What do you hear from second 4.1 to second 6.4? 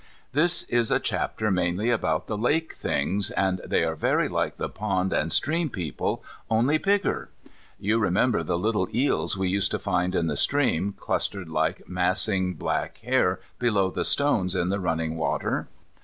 like the pond and stream people,